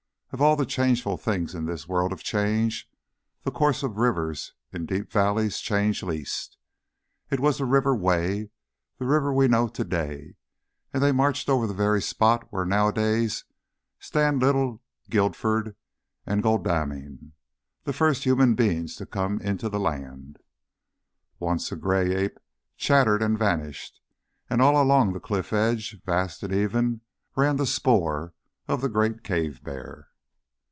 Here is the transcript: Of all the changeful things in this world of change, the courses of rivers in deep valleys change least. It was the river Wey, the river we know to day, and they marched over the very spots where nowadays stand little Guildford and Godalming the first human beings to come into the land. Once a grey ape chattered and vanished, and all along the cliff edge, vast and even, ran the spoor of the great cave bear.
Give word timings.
Of 0.33 0.39
all 0.41 0.55
the 0.55 0.65
changeful 0.65 1.17
things 1.17 1.53
in 1.53 1.65
this 1.65 1.89
world 1.89 2.13
of 2.13 2.23
change, 2.23 2.89
the 3.43 3.51
courses 3.51 3.83
of 3.83 3.97
rivers 3.97 4.53
in 4.71 4.85
deep 4.85 5.11
valleys 5.11 5.59
change 5.59 6.03
least. 6.03 6.55
It 7.29 7.41
was 7.41 7.57
the 7.57 7.65
river 7.65 7.93
Wey, 7.93 8.49
the 8.97 9.03
river 9.05 9.33
we 9.33 9.49
know 9.49 9.67
to 9.67 9.83
day, 9.83 10.35
and 10.93 11.03
they 11.03 11.11
marched 11.11 11.49
over 11.49 11.67
the 11.67 11.73
very 11.73 12.01
spots 12.01 12.47
where 12.49 12.63
nowadays 12.63 13.43
stand 13.99 14.39
little 14.41 14.81
Guildford 15.09 15.75
and 16.25 16.41
Godalming 16.41 17.33
the 17.83 17.91
first 17.91 18.23
human 18.23 18.55
beings 18.55 18.95
to 18.95 19.05
come 19.05 19.41
into 19.41 19.67
the 19.67 19.81
land. 19.81 20.39
Once 21.41 21.73
a 21.73 21.75
grey 21.75 22.15
ape 22.15 22.39
chattered 22.77 23.21
and 23.21 23.37
vanished, 23.37 23.99
and 24.49 24.61
all 24.61 24.81
along 24.81 25.11
the 25.11 25.19
cliff 25.19 25.51
edge, 25.51 25.99
vast 26.05 26.41
and 26.41 26.53
even, 26.53 27.01
ran 27.35 27.57
the 27.57 27.65
spoor 27.65 28.33
of 28.69 28.79
the 28.79 28.87
great 28.87 29.25
cave 29.25 29.61
bear. 29.61 30.07